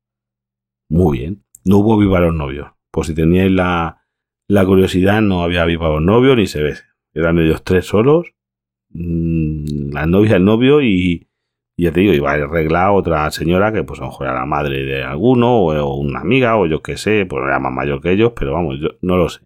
Muy 0.89 1.19
bien. 1.19 1.46
No 1.65 1.77
hubo 1.77 1.98
viva 1.98 2.19
los 2.19 2.34
novios. 2.34 2.72
Por 2.91 3.05
si 3.05 3.13
teníais 3.13 3.51
la, 3.51 3.99
la 4.50 4.65
curiosidad, 4.65 5.22
no 5.22 5.44
había 5.44 5.63
viva 5.65 5.89
los 5.89 6.01
novios 6.01 6.36
ni 6.36 6.48
se 6.48 6.63
ve. 6.63 6.74
Eran 7.13 7.38
ellos 7.38 7.63
tres 7.63 7.86
solos. 7.86 8.34
Mm, 8.89 9.91
la 9.94 10.08
novia, 10.08 10.38
el 10.38 10.44
novio 10.44 10.82
y, 10.82 11.29
ya 11.77 11.91
te 11.91 12.00
digo, 12.00 12.13
iba 12.13 12.32
a 12.32 12.34
arreglar 12.34 12.89
otra 12.89 13.29
señora 13.29 13.72
que 13.72 13.84
pues 13.84 14.00
a 14.00 14.03
lo 14.03 14.10
mejor 14.10 14.27
era 14.27 14.39
la 14.39 14.46
madre 14.48 14.84
de 14.84 15.03
alguno 15.03 15.56
o, 15.56 15.96
una 16.00 16.22
amiga 16.22 16.58
o 16.58 16.65
yo 16.65 16.82
qué 16.82 16.98
sé, 16.98 17.27
pues 17.27 17.44
era 17.46 17.60
más 17.60 17.72
mayor 17.72 18.01
que 18.01 18.12
ellos, 18.12 18.34
pero 18.36 18.53
vamos, 18.53 18.79
yo 18.82 18.89
no 19.01 19.18
lo 19.18 19.29
sé. 19.29 19.41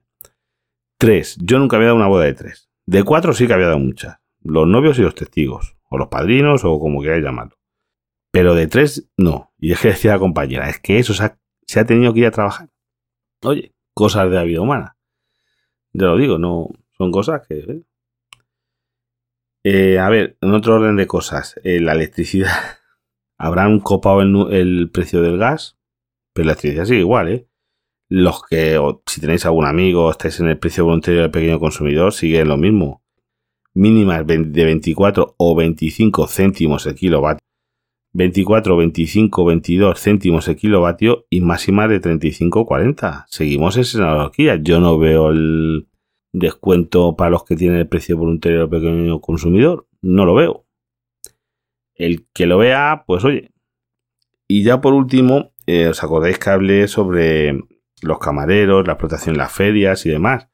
Tres. 0.98 1.38
Yo 1.42 1.60
nunca 1.60 1.76
había 1.76 1.88
dado 1.88 1.98
una 1.98 2.08
boda 2.08 2.24
de 2.24 2.34
tres. 2.34 2.70
De 2.88 3.04
cuatro 3.04 3.34
sí 3.34 3.46
que 3.46 3.54
había 3.54 3.68
dado 3.68 3.80
muchas. 3.80 4.20
Los 4.42 4.68
novios 4.68 4.98
y 5.00 5.02
los 5.02 5.16
testigos 5.16 5.76
o 5.90 5.98
los 5.98 6.08
padrinos, 6.08 6.64
o 6.64 6.80
como 6.80 7.02
queráis 7.02 7.24
llamarlo. 7.24 7.58
Pero 8.32 8.56
de 8.56 8.68
tres, 8.68 9.12
no. 9.18 9.54
Y 9.60 9.74
es 9.74 9.82
que 9.82 9.90
decía 9.90 10.14
la 10.14 10.20
compañera, 10.20 10.70
es 10.70 10.80
que 10.80 10.98
eso 10.98 11.14
se 11.14 11.26
ha, 11.26 11.38
se 11.68 11.82
ha 11.82 11.86
tenido 11.86 12.14
que 12.14 12.22
ir 12.22 12.28
a 12.28 12.32
trabajar. 12.32 12.70
Oye, 13.44 13.74
cosas 13.94 14.30
de 14.30 14.36
la 14.36 14.44
vida 14.44 14.62
humana. 14.62 14.93
Ya 15.94 16.08
lo 16.08 16.18
digo, 16.18 16.38
no 16.38 16.70
son 16.98 17.12
cosas 17.12 17.48
que... 17.48 17.60
¿eh? 17.60 17.84
Eh, 19.66 20.00
a 20.00 20.10
ver, 20.10 20.38
en 20.42 20.54
otro 20.54 20.76
orden 20.76 20.98
de 20.98 21.08
cosas, 21.08 21.60
eh, 21.64 21.80
la 21.80 21.94
electricidad. 21.94 22.52
Habrán 23.38 23.80
copado 23.80 24.22
el, 24.22 24.54
el, 24.54 24.90
precio 24.92 25.22
del 25.22 25.38
gas, 25.38 25.78
pero 26.34 26.48
la 26.48 26.52
electricidad 26.54 26.86
sigue 26.86 27.00
igual, 27.00 27.30
¿eh? 27.30 27.48
Los 28.10 28.44
que, 28.44 28.80
si 29.06 29.22
tenéis 29.22 29.46
algún 29.46 29.66
amigo, 29.66 30.12
estáis 30.12 30.40
en 30.40 30.50
el 30.50 30.60
precio 30.60 30.86
voluntario 30.86 31.22
del 31.22 31.32
pequeño 31.32 31.60
consumidor, 31.60 32.14
sigue 32.14 32.46
lo 32.46 32.58
mismo. 32.58 33.02
Mínimas 33.74 34.28
de 34.28 34.38
24 34.38 35.36
o 35.38 35.56
25 35.56 36.28
céntimos 36.28 36.86
el 36.86 36.96
kilovatio. 36.96 37.44
24, 38.14 38.78
25, 38.78 39.46
22 39.46 40.00
céntimos 40.00 40.48
el 40.48 40.56
kilovatio 40.56 41.26
y 41.30 41.42
máximas 41.42 41.90
de 41.90 42.00
35, 42.00 42.66
40. 42.66 43.26
Seguimos 43.30 43.76
en 43.76 43.82
esa 43.82 43.98
analogía. 43.98 44.56
Yo 44.62 44.80
no 44.80 44.98
veo 45.00 45.32
el, 45.32 45.88
descuento 46.34 47.16
para 47.16 47.30
los 47.30 47.46
que 47.46 47.56
tienen 47.56 47.78
el 47.78 47.88
precio 47.88 48.18
voluntario 48.18 48.60
del 48.60 48.70
pequeño 48.70 49.22
consumidor. 49.22 49.88
No 50.02 50.26
lo 50.26 50.34
veo. 50.34 50.66
El 51.96 52.28
que 52.34 52.48
lo 52.48 52.58
vea, 52.58 53.04
pues 53.08 53.24
oye. 53.24 53.52
Y 54.48 54.64
ya 54.64 54.82
por 54.82 54.94
último, 54.94 55.54
eh, 55.68 55.88
os 55.88 56.04
acordáis 56.04 56.40
que 56.40 56.50
hablé 56.50 56.88
sobre 56.88 57.60
los 58.02 58.20
camareros, 58.20 58.86
la 58.86 58.94
explotación 58.94 59.36
en 59.36 59.40
las 59.40 59.54
ferias 59.54 60.06
y 60.06 60.10
demás. 60.10 60.50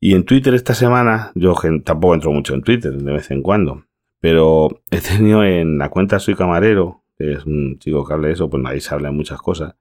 Y 0.00 0.14
en 0.14 0.24
Twitter 0.24 0.54
esta 0.54 0.74
semana, 0.74 1.30
yo 1.34 1.54
tampoco 1.84 2.14
entro 2.14 2.32
mucho 2.32 2.54
en 2.54 2.62
Twitter 2.62 2.92
de 2.92 3.12
vez 3.12 3.30
en 3.30 3.42
cuando, 3.42 3.84
pero 4.20 4.82
he 4.90 5.00
tenido 5.00 5.42
en 5.42 5.78
la 5.78 5.88
cuenta 5.88 6.20
Soy 6.20 6.34
Camarero, 6.34 7.02
que 7.18 7.32
es 7.32 7.46
un 7.46 7.78
chico 7.78 8.06
que 8.06 8.12
habla 8.12 8.28
de 8.28 8.34
eso, 8.34 8.48
pues 8.48 8.62
ahí 8.66 8.80
se 8.80 8.94
habla 8.94 9.08
de 9.08 9.14
muchas 9.14 9.40
cosas. 9.40 9.74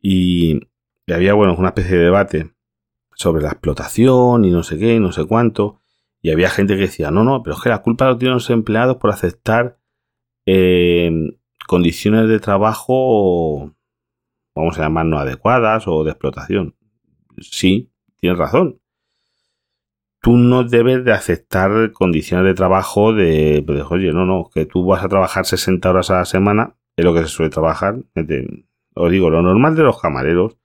Y, 0.00 0.60
había, 1.12 1.34
bueno, 1.34 1.56
una 1.58 1.68
especie 1.68 1.96
de 1.96 2.04
debate 2.04 2.52
sobre 3.14 3.42
la 3.42 3.50
explotación 3.50 4.44
y 4.44 4.50
no 4.50 4.62
sé 4.62 4.78
qué, 4.78 4.94
y 4.94 5.00
no 5.00 5.12
sé 5.12 5.24
cuánto. 5.26 5.80
Y 6.22 6.30
había 6.30 6.50
gente 6.50 6.74
que 6.74 6.82
decía, 6.82 7.10
no, 7.10 7.24
no, 7.24 7.42
pero 7.42 7.56
es 7.56 7.62
que 7.62 7.70
la 7.70 7.82
culpa 7.82 8.06
lo 8.06 8.18
tienen 8.18 8.34
los 8.34 8.50
empleados 8.50 8.96
por 8.96 9.10
aceptar 9.10 9.78
eh, 10.46 11.10
condiciones 11.66 12.28
de 12.28 12.40
trabajo, 12.40 13.74
vamos 14.54 14.78
a 14.78 14.82
llamar, 14.82 15.06
no 15.06 15.18
adecuadas 15.18 15.88
o 15.88 16.04
de 16.04 16.10
explotación. 16.10 16.76
Sí, 17.38 17.90
tienes 18.16 18.38
razón. 18.38 18.80
Tú 20.20 20.36
no 20.36 20.64
debes 20.64 21.04
de 21.04 21.12
aceptar 21.12 21.92
condiciones 21.92 22.46
de 22.46 22.54
trabajo 22.54 23.12
de, 23.12 23.62
pues, 23.66 23.82
oye, 23.90 24.12
no, 24.12 24.26
no, 24.26 24.50
que 24.52 24.66
tú 24.66 24.84
vas 24.84 25.02
a 25.02 25.08
trabajar 25.08 25.46
60 25.46 25.88
horas 25.88 26.10
a 26.10 26.18
la 26.18 26.24
semana, 26.24 26.76
es 26.96 27.04
lo 27.04 27.14
que 27.14 27.20
se 27.20 27.28
suele 27.28 27.50
trabajar. 27.50 27.96
Os 28.94 29.10
digo, 29.10 29.30
lo 29.30 29.42
normal 29.42 29.76
de 29.76 29.82
los 29.82 30.00
camareros 30.00 30.58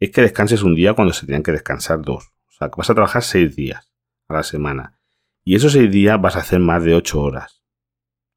es 0.00 0.10
que 0.10 0.22
descanses 0.22 0.62
un 0.62 0.74
día 0.74 0.94
cuando 0.94 1.12
se 1.12 1.26
tenían 1.26 1.42
que 1.42 1.52
descansar 1.52 2.00
dos. 2.00 2.32
O 2.48 2.52
sea, 2.52 2.68
que 2.68 2.76
vas 2.76 2.90
a 2.90 2.94
trabajar 2.94 3.22
seis 3.22 3.54
días 3.56 3.92
a 4.28 4.34
la 4.34 4.42
semana. 4.42 4.98
Y 5.44 5.56
esos 5.56 5.72
seis 5.72 5.90
días 5.90 6.20
vas 6.20 6.36
a 6.36 6.40
hacer 6.40 6.60
más 6.60 6.82
de 6.84 6.94
ocho 6.94 7.20
horas. 7.20 7.62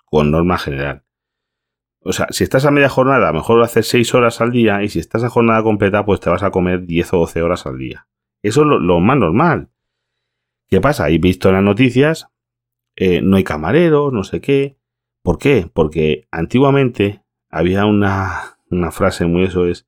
Con 0.06 0.32
norma 0.32 0.58
general. 0.58 1.04
O 2.02 2.14
sea, 2.14 2.28
si 2.30 2.44
estás 2.44 2.66
a 2.66 2.72
media 2.72 2.90
jornada, 2.90 3.34
mejor 3.34 3.62
haces 3.64 3.88
seis 3.88 4.14
horas 4.14 4.40
al 4.42 4.52
día. 4.52 4.84
Y 4.84 4.90
si 4.90 5.00
estás 5.00 5.24
a 5.24 5.30
jornada 5.30 5.64
completa, 5.64 6.06
pues 6.06 6.20
te 6.20 6.30
vas 6.30 6.44
a 6.44 6.52
comer 6.52 6.86
10 6.86 7.14
o 7.14 7.18
12 7.20 7.42
horas 7.42 7.66
al 7.66 7.78
día. 7.78 8.08
Eso 8.42 8.62
es 8.62 8.68
lo, 8.68 9.00
más 9.00 9.18
normal. 9.18 9.70
¿Qué 10.70 10.82
pasa? 10.82 11.10
He 11.10 11.18
visto 11.18 11.50
en 11.50 11.56
las 11.56 11.64
noticias, 11.64 12.30
eh, 12.96 13.22
no 13.22 13.38
hay 13.38 13.44
camareros, 13.44 14.12
no 14.12 14.24
sé 14.24 14.42
qué. 14.42 14.78
¿Por 15.24 15.38
qué? 15.38 15.70
Porque 15.74 16.28
antiguamente 16.32 17.24
había 17.50 17.86
una, 17.86 18.60
una 18.70 18.92
frase 18.92 19.26
muy 19.26 19.44
eso 19.44 19.66
es, 19.66 19.88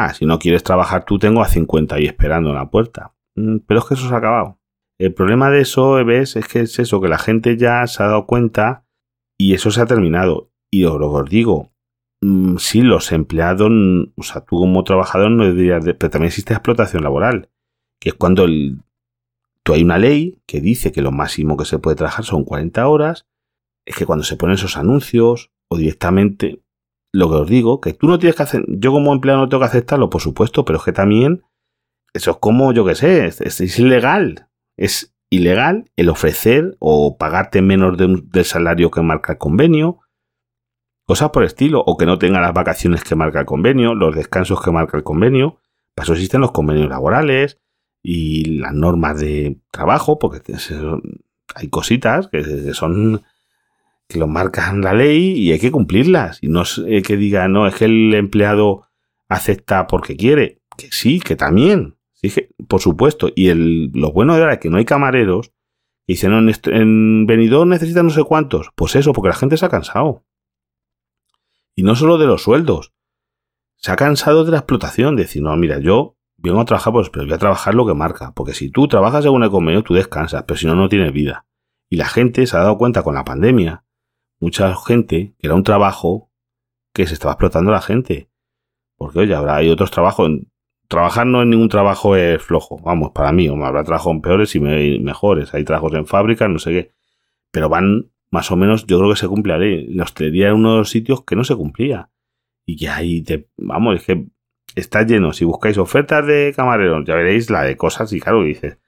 Ah, 0.00 0.14
si 0.14 0.26
no 0.26 0.38
quieres 0.38 0.62
trabajar 0.62 1.04
tú, 1.04 1.18
tengo 1.18 1.42
a 1.42 1.48
50 1.48 1.96
ahí 1.96 2.06
esperando 2.06 2.50
en 2.50 2.54
la 2.54 2.70
puerta. 2.70 3.16
Mm, 3.34 3.58
pero 3.66 3.80
es 3.80 3.86
que 3.86 3.94
eso 3.94 4.08
se 4.08 4.14
ha 4.14 4.18
acabado. 4.18 4.60
El 4.96 5.12
problema 5.12 5.50
de 5.50 5.60
eso, 5.62 6.04
ves, 6.04 6.36
es 6.36 6.46
que 6.46 6.60
es 6.60 6.78
eso, 6.78 7.00
que 7.00 7.08
la 7.08 7.18
gente 7.18 7.56
ya 7.56 7.84
se 7.88 8.04
ha 8.04 8.06
dado 8.06 8.26
cuenta 8.26 8.84
y 9.36 9.54
eso 9.54 9.72
se 9.72 9.80
ha 9.80 9.86
terminado. 9.86 10.52
Y 10.70 10.84
os 10.84 11.00
lo 11.00 11.24
digo, 11.24 11.72
mm, 12.20 12.58
sí, 12.58 12.82
los 12.82 13.10
empleados, 13.10 13.72
o 14.16 14.22
sea, 14.22 14.44
tú 14.44 14.58
como 14.58 14.84
trabajador 14.84 15.32
no 15.32 15.44
deberías, 15.44 15.84
pero 15.84 16.10
también 16.10 16.28
existe 16.28 16.54
explotación 16.54 17.02
laboral, 17.02 17.50
que 18.00 18.10
es 18.10 18.14
cuando 18.14 18.46
hay 19.72 19.82
una 19.82 19.98
ley 19.98 20.40
que 20.46 20.60
dice 20.60 20.92
que 20.92 21.02
lo 21.02 21.12
máximo 21.12 21.56
que 21.56 21.64
se 21.64 21.78
puede 21.78 21.96
trabajar 21.96 22.24
son 22.24 22.44
40 22.44 22.86
horas, 22.88 23.26
es 23.86 23.96
que 23.96 24.06
cuando 24.06 24.24
se 24.24 24.36
ponen 24.36 24.54
esos 24.54 24.76
anuncios 24.76 25.50
o 25.68 25.76
directamente, 25.76 26.62
lo 27.12 27.28
que 27.28 27.36
os 27.36 27.48
digo, 27.48 27.80
que 27.80 27.94
tú 27.94 28.06
no 28.06 28.18
tienes 28.18 28.36
que 28.36 28.42
hacer, 28.42 28.64
yo 28.68 28.92
como 28.92 29.12
empleado 29.12 29.40
no 29.40 29.48
tengo 29.48 29.60
que 29.60 29.66
aceptarlo, 29.66 30.10
por 30.10 30.20
supuesto, 30.20 30.64
pero 30.64 30.78
es 30.78 30.84
que 30.84 30.92
también, 30.92 31.42
eso 32.12 32.32
es 32.32 32.36
como, 32.38 32.72
yo 32.72 32.84
que 32.84 32.94
sé, 32.94 33.26
es, 33.26 33.78
ilegal. 33.78 34.48
Es 34.76 35.14
ilegal 35.30 35.90
el 35.96 36.08
ofrecer 36.08 36.76
o 36.78 37.16
pagarte 37.16 37.62
menos 37.62 37.96
del 37.96 38.44
salario 38.44 38.90
que 38.90 39.02
marca 39.02 39.32
el 39.32 39.38
convenio, 39.38 40.00
cosas 41.06 41.30
por 41.30 41.44
estilo, 41.44 41.82
o 41.86 41.96
que 41.96 42.06
no 42.06 42.18
tenga 42.18 42.40
las 42.40 42.54
vacaciones 42.54 43.02
que 43.04 43.16
marca 43.16 43.40
el 43.40 43.46
convenio, 43.46 43.94
los 43.94 44.14
descansos 44.14 44.62
que 44.62 44.70
marca 44.70 44.96
el 44.96 45.02
convenio. 45.02 45.58
Para 45.94 46.04
eso 46.04 46.12
existen 46.12 46.40
los 46.40 46.52
convenios 46.52 46.88
laborales 46.88 47.58
y 48.02 48.58
las 48.58 48.72
normas 48.72 49.20
de 49.20 49.60
trabajo, 49.70 50.18
porque 50.18 50.40
hay 51.54 51.68
cositas 51.68 52.28
que 52.28 52.72
son 52.74 53.22
que 54.08 54.18
lo 54.18 54.26
marcan 54.26 54.80
la 54.80 54.94
ley 54.94 55.38
y 55.38 55.52
hay 55.52 55.58
que 55.58 55.70
cumplirlas. 55.70 56.38
Y 56.42 56.48
no 56.48 56.62
es 56.62 56.82
eh, 56.86 57.02
que 57.02 57.16
diga, 57.16 57.46
no, 57.46 57.66
es 57.66 57.74
que 57.74 57.84
el 57.84 58.14
empleado 58.14 58.88
acepta 59.28 59.86
porque 59.86 60.16
quiere. 60.16 60.62
Que 60.76 60.90
sí, 60.90 61.20
que 61.20 61.36
también. 61.36 61.96
Sí, 62.14 62.32
por 62.66 62.80
supuesto. 62.80 63.30
Y 63.36 63.48
el, 63.48 63.90
lo 63.92 64.12
bueno 64.12 64.32
ahora 64.32 64.54
es 64.54 64.58
que 64.60 64.70
no 64.70 64.78
hay 64.78 64.86
camareros. 64.86 65.52
Y 66.06 66.14
dicen, 66.14 66.30
no, 66.30 66.38
en, 66.38 66.54
en 66.74 67.26
Benidorm 67.26 67.68
necesitan 67.68 68.06
no 68.06 68.10
sé 68.10 68.24
cuántos. 68.24 68.70
Pues 68.74 68.96
eso, 68.96 69.12
porque 69.12 69.28
la 69.28 69.34
gente 69.34 69.58
se 69.58 69.66
ha 69.66 69.68
cansado. 69.68 70.24
Y 71.74 71.82
no 71.82 71.94
solo 71.94 72.16
de 72.16 72.26
los 72.26 72.42
sueldos. 72.42 72.94
Se 73.76 73.92
ha 73.92 73.96
cansado 73.96 74.44
de 74.44 74.52
la 74.52 74.58
explotación. 74.58 75.16
De 75.16 75.24
decir, 75.24 75.42
no, 75.42 75.54
mira, 75.56 75.78
yo 75.80 76.17
vengo 76.38 76.60
a 76.60 76.64
trabajar, 76.64 76.92
pues, 76.92 77.10
pero 77.10 77.26
voy 77.26 77.34
a 77.34 77.38
trabajar 77.38 77.74
lo 77.74 77.86
que 77.86 77.94
marca. 77.94 78.32
Porque 78.34 78.54
si 78.54 78.70
tú 78.70 78.88
trabajas 78.88 79.24
según 79.24 79.42
el 79.42 79.50
convenio, 79.50 79.82
tú 79.82 79.94
descansas, 79.94 80.44
pero 80.46 80.56
si 80.56 80.66
no, 80.66 80.74
no 80.74 80.88
tienes 80.88 81.12
vida. 81.12 81.46
Y 81.90 81.96
la 81.96 82.06
gente 82.06 82.46
se 82.46 82.56
ha 82.56 82.60
dado 82.60 82.78
cuenta 82.78 83.02
con 83.02 83.14
la 83.14 83.24
pandemia 83.24 83.84
mucha 84.40 84.74
gente 84.76 85.34
que 85.38 85.46
era 85.46 85.54
un 85.54 85.64
trabajo 85.64 86.30
que 86.92 87.06
se 87.06 87.14
estaba 87.14 87.32
explotando 87.32 87.70
a 87.70 87.74
la 87.74 87.80
gente. 87.80 88.30
Porque, 88.96 89.20
oye, 89.20 89.34
habrá 89.34 89.56
hay 89.56 89.70
otros 89.70 89.90
trabajos. 89.90 90.30
Trabajar 90.88 91.26
no 91.26 91.42
en 91.42 91.50
ningún 91.50 91.68
trabajo 91.68 92.16
es 92.16 92.42
flojo. 92.42 92.78
Vamos, 92.82 93.10
para 93.14 93.32
mí, 93.32 93.48
habrá 93.48 93.84
trabajos 93.84 94.16
peores 94.22 94.54
y 94.54 94.60
mejores. 94.60 95.54
Hay 95.54 95.64
trabajos 95.64 95.94
en 95.94 96.06
fábricas, 96.06 96.48
no 96.48 96.58
sé 96.58 96.70
qué. 96.70 96.92
Pero 97.50 97.68
van 97.68 98.10
más 98.30 98.50
o 98.50 98.56
menos, 98.56 98.86
yo 98.86 98.98
creo 98.98 99.10
que 99.10 99.16
se 99.16 99.28
cumple 99.28 99.52
la 99.52 99.58
ley. 99.58 99.86
La 99.94 100.04
hostelería 100.04 100.54
uno 100.54 100.72
de 100.72 100.78
los 100.78 100.90
sitios 100.90 101.24
que 101.24 101.36
no 101.36 101.44
se 101.44 101.56
cumplía. 101.56 102.10
Y 102.64 102.76
que 102.76 102.88
ahí 102.88 103.22
te. 103.22 103.48
Vamos, 103.56 103.96
es 103.96 104.04
que 104.04 104.26
está 104.74 105.02
lleno. 105.02 105.32
Si 105.32 105.44
buscáis 105.44 105.78
ofertas 105.78 106.26
de 106.26 106.52
camareros, 106.54 107.04
ya 107.06 107.14
veréis 107.14 107.50
la 107.50 107.62
de 107.62 107.76
cosas. 107.76 108.12
Y 108.12 108.20
claro, 108.20 108.42
dices, 108.42 108.78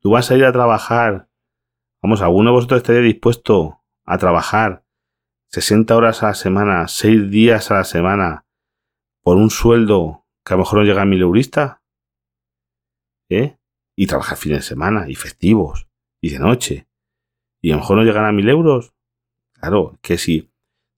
tú 0.00 0.10
vas 0.10 0.30
a 0.30 0.36
ir 0.36 0.44
a 0.44 0.52
trabajar. 0.52 1.28
Vamos, 2.02 2.22
¿alguno 2.22 2.50
de 2.50 2.54
vosotros 2.54 2.78
estaría 2.78 3.02
dispuesto 3.02 3.82
a 4.04 4.18
trabajar 4.18 4.84
60 5.48 5.96
horas 5.96 6.22
a 6.22 6.28
la 6.28 6.34
semana, 6.34 6.88
6 6.88 7.30
días 7.30 7.70
a 7.70 7.74
la 7.74 7.84
semana, 7.84 8.46
por 9.22 9.36
un 9.36 9.50
sueldo 9.50 10.26
que 10.44 10.54
a 10.54 10.56
lo 10.56 10.62
mejor 10.62 10.78
no 10.78 10.84
llega 10.84 11.02
a 11.02 11.06
mil 11.06 11.20
eurista, 11.20 11.82
¿eh? 13.28 13.58
Y 13.96 14.06
trabajar 14.06 14.38
fines 14.38 14.58
de 14.58 14.62
semana, 14.62 15.08
y 15.08 15.14
festivos, 15.14 15.88
y 16.20 16.30
de 16.30 16.38
noche, 16.38 16.88
y 17.60 17.72
a 17.72 17.74
lo 17.74 17.80
mejor 17.80 17.96
no 17.96 18.04
llegan 18.04 18.24
a 18.24 18.32
mil 18.32 18.48
euros. 18.48 18.94
Claro, 19.52 19.98
que 20.02 20.18
si 20.18 20.50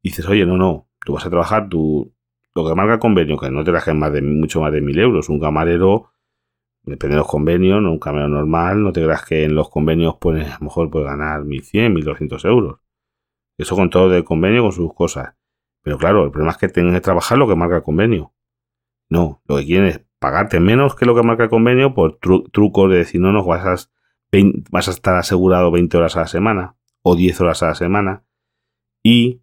dices, 0.03 0.27
oye, 0.27 0.47
no, 0.47 0.57
no, 0.57 0.89
tú 1.05 1.15
vas 1.15 1.27
a 1.27 1.31
trabajar 1.31 1.69
tú, 1.69 2.15
lo 2.55 2.67
que 2.67 2.75
marca 2.75 2.95
el 2.95 3.01
convenio, 3.01 3.39
que 3.39 3.51
no 3.51 3.65
te 3.65 3.71
trajes 3.71 3.95
más 3.95 4.13
de, 4.13 4.23
mucho 4.23 4.61
más 4.61 4.73
de 4.73 4.81
mil 4.81 4.99
euros, 4.99 5.29
un 5.29 5.41
camarero, 5.41 6.13
depende 6.83 7.15
de 7.15 7.19
los 7.19 7.29
convenios, 7.29 7.81
no 7.81 7.93
un 7.93 7.99
camarero 7.99 8.29
normal, 8.29 8.83
no 8.83 8.93
te 8.93 9.03
creas 9.03 9.25
que 9.25 9.45
en 9.45 9.55
los 9.55 9.71
convenios 9.71 10.17
puedes, 10.21 10.49
a 10.49 10.59
lo 10.59 10.65
mejor 10.67 10.91
puedes 10.91 11.09
ganar 11.09 11.45
1100, 11.45 11.95
1200 11.95 12.45
euros. 12.45 12.81
Eso 13.59 13.77
con 13.77 13.91
todo 13.91 14.15
el 14.15 14.25
convenio, 14.25 14.63
con 14.63 14.73
sus 14.73 14.93
cosas. 14.95 15.35
Pero 15.83 15.99
claro, 15.99 16.25
el 16.25 16.31
problema 16.31 16.53
es 16.53 16.59
que 16.59 16.69
tienes 16.69 16.95
que 16.95 17.01
trabajar 17.01 17.39
lo 17.39 17.49
que 17.49 17.57
marca 17.57 17.77
el 17.77 17.83
convenio. 17.83 18.33
No, 19.09 19.43
lo 19.47 19.57
que 19.57 19.67
quieren 19.67 19.87
es 19.87 20.01
pagarte 20.19 20.61
menos 20.61 20.95
que 20.95 21.05
lo 21.05 21.15
que 21.15 21.23
marca 21.23 21.45
el 21.45 21.51
convenio 21.51 21.95
por 21.95 22.19
trucos 22.19 22.91
de 22.91 22.99
decir, 22.99 23.21
no, 23.21 23.33
no, 23.33 23.45
vas 23.45 23.67
a, 23.67 23.91
vas 24.71 24.89
a 24.89 24.91
estar 24.91 25.17
asegurado 25.17 25.71
20 25.71 25.97
horas 25.97 26.17
a 26.17 26.21
la 26.21 26.27
semana 26.29 26.77
o 27.03 27.17
10 27.17 27.41
horas 27.41 27.63
a 27.63 27.69
la 27.69 27.75
semana 27.75 28.25
y 29.03 29.43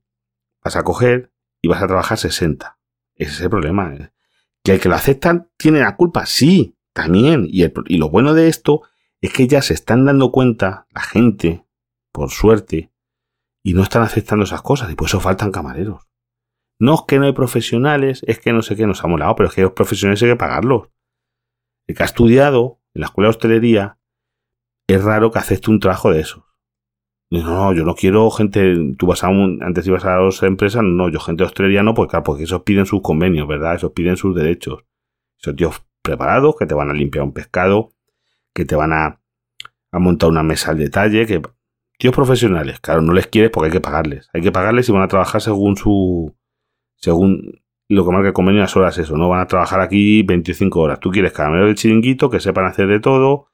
vas 0.63 0.75
a 0.75 0.84
coger 0.84 1.32
y 1.62 1.68
vas 1.68 1.84
a 1.84 1.88
trabajar 1.88 2.18
60. 2.18 2.78
Ese 3.19 3.31
es 3.33 3.41
el 3.41 3.49
problema. 3.51 3.93
¿eh? 3.93 4.11
Que 4.63 4.73
el 4.73 4.79
que 4.79 4.89
lo 4.89 4.95
aceptan 4.95 5.51
tiene 5.57 5.81
la 5.81 5.95
culpa, 5.95 6.25
sí, 6.25 6.75
también. 6.93 7.45
Y, 7.47 7.63
y 7.88 7.97
lo 7.97 8.09
bueno 8.09 8.33
de 8.33 8.47
esto 8.47 8.81
es 9.21 9.31
que 9.31 9.47
ya 9.47 9.61
se 9.61 9.75
están 9.75 10.05
dando 10.05 10.31
cuenta, 10.31 10.88
la 10.89 11.01
gente, 11.01 11.65
por 12.11 12.31
suerte, 12.31 12.91
y 13.63 13.73
no 13.73 13.83
están 13.83 14.01
aceptando 14.01 14.45
esas 14.45 14.61
cosas 14.61 14.91
y 14.91 14.95
por 14.95 15.07
eso 15.07 15.19
faltan 15.19 15.51
camareros. 15.51 16.07
No 16.79 16.95
es 16.95 17.01
que 17.07 17.19
no 17.19 17.25
hay 17.25 17.33
profesionales, 17.33 18.23
es 18.25 18.39
que 18.39 18.53
no 18.53 18.61
sé 18.61 18.75
qué 18.77 18.88
nos 18.88 19.03
ha 19.03 19.07
molado, 19.07 19.35
pero 19.35 19.49
es 19.49 19.55
que 19.55 19.61
los 19.61 19.73
profesionales 19.73 20.23
hay 20.23 20.29
que 20.29 20.35
pagarlos. 20.38 20.88
El 21.88 21.95
que 21.95 22.03
ha 22.03 22.05
estudiado 22.05 22.79
en 22.93 23.01
la 23.01 23.07
escuela 23.07 23.27
de 23.27 23.31
hostelería, 23.31 23.99
es 24.88 25.03
raro 25.03 25.31
que 25.31 25.39
acepte 25.39 25.69
un 25.69 25.79
trabajo 25.79 26.11
de 26.11 26.21
esos. 26.21 26.43
No, 27.31 27.74
yo 27.74 27.86
no 27.86 27.93
quiero 27.93 28.31
gente, 28.31 28.75
tú 28.98 29.05
vas 29.05 29.24
a 29.24 29.29
un, 29.29 29.62
antes 29.62 29.86
ibas 29.86 30.03
a 30.03 30.17
las 30.17 30.41
empresas, 30.41 30.81
no, 30.83 31.09
yo 31.09 31.19
gente 31.19 31.43
hostelería 31.43 31.83
no, 31.83 31.93
porque 31.93 32.12
claro, 32.12 32.24
porque 32.24 32.43
esos 32.43 32.63
piden 32.63 32.88
sus 32.88 33.01
convenios, 33.01 33.48
¿verdad? 33.48 33.75
Esos 33.75 33.91
piden 33.91 34.17
sus 34.17 34.36
derechos. 34.36 34.83
Esos 35.39 35.55
tíos 35.55 35.83
preparados 36.01 36.55
que 36.57 36.65
te 36.65 36.74
van 36.74 36.89
a 36.89 36.93
limpiar 36.93 37.24
un 37.24 37.33
pescado, 37.33 37.91
que 38.53 38.65
te 38.65 38.75
van 38.75 38.93
a, 38.93 39.21
a 39.91 40.00
montar 40.00 40.29
una 40.29 40.41
mesa 40.41 40.71
al 40.71 40.79
detalle, 40.79 41.27
que 41.27 41.41
tíos 42.00 42.15
profesionales, 42.15 42.79
claro, 42.79 43.01
no 43.01 43.13
les 43.13 43.27
quieres 43.27 43.51
porque 43.51 43.67
hay 43.67 43.74
que 43.74 43.81
pagarles. 43.81 44.29
Hay 44.33 44.41
que 44.41 44.51
pagarles 44.51 44.89
y 44.89 44.91
van 44.91 45.03
a 45.03 45.07
trabajar 45.07 45.41
según 45.41 45.77
su, 45.77 46.36
según 46.95 47.62
lo 47.89 48.05
que 48.05 48.12
marca 48.12 48.27
el 48.29 48.33
convenio 48.33 48.62
las 48.62 48.75
horas 48.75 48.98
eso, 48.98 49.17
no 49.17 49.29
van 49.29 49.41
a 49.41 49.48
trabajar 49.48 49.81
aquí 49.81 50.24
25 50.24 50.79
horas. 50.79 51.00
Tú 51.00 51.12
quieres 51.12 51.31
caramelo 51.33 51.65
del 51.65 51.75
chiringuito, 51.75 52.29
que 52.29 52.39
sepan 52.39 52.65
hacer 52.65 52.88
de 52.88 53.00
todo, 53.00 53.48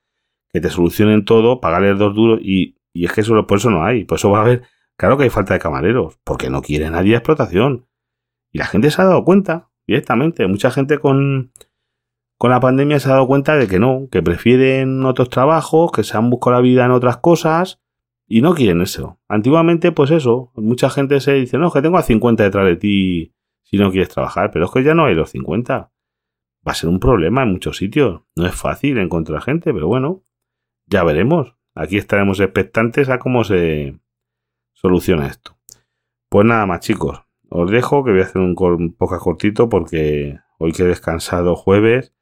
que 0.53 0.61
te 0.61 0.69
solucionen 0.69 1.25
todo, 1.25 1.59
pagarles 1.59 1.97
dos 1.97 2.13
duros 2.13 2.39
y, 2.41 2.74
y 2.95 3.05
es 3.05 3.11
que 3.11 3.21
eso, 3.21 3.45
por 3.45 3.57
eso 3.57 3.69
no 3.69 3.83
hay. 3.83 4.05
Por 4.05 4.17
eso 4.17 4.31
va 4.31 4.39
a 4.39 4.41
haber, 4.43 4.63
claro 4.97 5.17
que 5.17 5.25
hay 5.25 5.29
falta 5.29 5.53
de 5.53 5.59
camareros, 5.59 6.17
porque 6.23 6.49
no 6.49 6.61
quiere 6.61 6.89
nadie 6.89 7.15
explotación. 7.15 7.87
Y 8.51 8.57
la 8.57 8.65
gente 8.65 8.89
se 8.89 9.01
ha 9.01 9.05
dado 9.05 9.25
cuenta 9.25 9.69
directamente. 9.85 10.47
Mucha 10.47 10.71
gente 10.71 10.97
con, 10.97 11.51
con 12.37 12.51
la 12.51 12.61
pandemia 12.61 13.01
se 13.01 13.09
ha 13.09 13.15
dado 13.15 13.27
cuenta 13.27 13.57
de 13.57 13.67
que 13.67 13.79
no, 13.79 14.07
que 14.09 14.23
prefieren 14.23 15.05
otros 15.05 15.29
trabajos, 15.29 15.91
que 15.91 16.05
se 16.05 16.15
han 16.15 16.29
buscado 16.29 16.55
la 16.55 16.61
vida 16.61 16.85
en 16.85 16.91
otras 16.91 17.17
cosas 17.17 17.81
y 18.27 18.41
no 18.41 18.55
quieren 18.55 18.81
eso. 18.81 19.19
Antiguamente, 19.27 19.91
pues 19.91 20.11
eso, 20.11 20.53
mucha 20.55 20.89
gente 20.89 21.19
se 21.19 21.33
dice, 21.33 21.57
no, 21.57 21.71
que 21.71 21.81
tengo 21.81 21.97
a 21.97 22.01
50 22.01 22.43
detrás 22.43 22.65
de 22.65 22.77
ti 22.77 23.35
si 23.63 23.77
no 23.77 23.91
quieres 23.91 24.07
trabajar, 24.07 24.51
pero 24.51 24.65
es 24.65 24.71
que 24.71 24.83
ya 24.83 24.93
no 24.93 25.03
hay 25.03 25.15
los 25.15 25.31
50. 25.31 25.91
Va 26.65 26.71
a 26.71 26.75
ser 26.75 26.89
un 26.89 27.01
problema 27.01 27.43
en 27.43 27.51
muchos 27.51 27.75
sitios. 27.75 28.21
No 28.37 28.45
es 28.45 28.55
fácil 28.55 28.97
encontrar 28.99 29.41
gente, 29.41 29.73
pero 29.73 29.89
bueno, 29.89 30.23
ya 30.87 31.03
veremos. 31.03 31.55
Aquí 31.75 31.97
estaremos 31.97 32.39
expectantes 32.39 33.09
a 33.09 33.19
cómo 33.19 33.43
se 33.43 33.99
soluciona 34.73 35.27
esto. 35.27 35.57
Pues 36.29 36.45
nada 36.45 36.65
más, 36.65 36.79
chicos. 36.79 37.21
Os 37.49 37.69
dejo 37.69 38.03
que 38.03 38.11
voy 38.11 38.21
a 38.21 38.23
hacer 38.23 38.41
un, 38.41 38.55
un 38.57 38.95
cortito 38.97 39.69
porque 39.69 40.39
hoy 40.57 40.71
que 40.71 40.83
he 40.83 40.87
descansado 40.87 41.55
jueves 41.55 42.13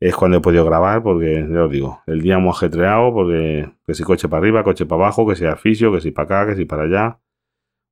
es 0.00 0.14
cuando 0.14 0.38
he 0.38 0.40
podido 0.40 0.64
grabar 0.64 1.02
porque, 1.02 1.46
ya 1.50 1.64
os 1.64 1.70
digo, 1.70 2.02
el 2.06 2.22
día 2.22 2.36
hemos 2.36 2.56
ajetreado 2.56 3.12
porque 3.12 3.70
que 3.84 3.94
si 3.94 4.04
coche 4.04 4.28
para 4.28 4.40
arriba, 4.40 4.62
coche 4.62 4.86
para 4.86 5.02
abajo, 5.02 5.26
que 5.28 5.34
si 5.34 5.44
fisio, 5.56 5.92
que 5.92 6.00
si 6.00 6.12
para 6.12 6.42
acá, 6.42 6.50
que 6.50 6.56
si 6.56 6.64
para 6.64 6.84
allá. 6.84 7.20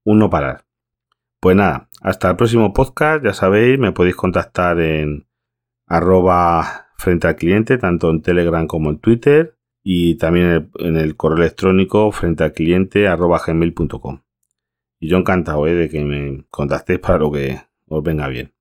Un 0.04 0.18
no 0.20 0.30
parar. 0.30 0.64
Pues 1.40 1.56
nada, 1.56 1.88
hasta 2.00 2.30
el 2.30 2.36
próximo 2.36 2.72
podcast, 2.72 3.24
ya 3.24 3.32
sabéis, 3.32 3.78
me 3.78 3.92
podéis 3.92 4.14
contactar 4.14 4.78
en 4.80 5.26
arroba 5.86 6.86
frente 6.96 7.26
al 7.26 7.36
cliente, 7.36 7.76
tanto 7.76 8.10
en 8.10 8.22
Telegram 8.22 8.66
como 8.66 8.90
en 8.90 8.98
Twitter, 8.98 9.55
y 9.88 10.16
también 10.16 10.72
en 10.80 10.96
el 10.96 11.14
correo 11.14 11.38
electrónico 11.38 12.10
frente 12.10 12.42
al 12.42 12.52
cliente 12.52 13.06
arroba 13.06 13.40
gmail.com. 13.46 14.20
Y 14.98 15.06
yo 15.06 15.16
encantado 15.16 15.64
eh, 15.68 15.74
de 15.74 15.88
que 15.88 16.02
me 16.02 16.44
contactéis 16.50 16.98
para 16.98 17.18
lo 17.18 17.30
que 17.30 17.60
os 17.86 18.02
venga 18.02 18.26
bien. 18.26 18.55